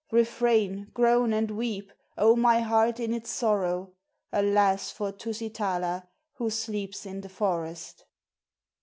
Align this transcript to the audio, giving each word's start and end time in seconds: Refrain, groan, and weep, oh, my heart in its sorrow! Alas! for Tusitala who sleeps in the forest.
Refrain, 0.11 0.89
groan, 0.95 1.31
and 1.31 1.51
weep, 1.51 1.91
oh, 2.17 2.35
my 2.35 2.59
heart 2.61 2.99
in 2.99 3.13
its 3.13 3.29
sorrow! 3.29 3.93
Alas! 4.33 4.89
for 4.89 5.11
Tusitala 5.11 6.07
who 6.37 6.49
sleeps 6.49 7.05
in 7.05 7.21
the 7.21 7.29
forest. 7.29 8.05